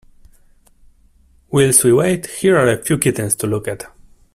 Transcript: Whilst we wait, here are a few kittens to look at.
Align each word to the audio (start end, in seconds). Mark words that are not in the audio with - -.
Whilst 1.51 1.83
we 1.83 1.93
wait, 1.93 2.25
here 2.25 2.57
are 2.57 2.67
a 2.69 2.83
few 2.83 2.97
kittens 2.97 3.35
to 3.35 3.45
look 3.45 3.67
at. 3.67 3.83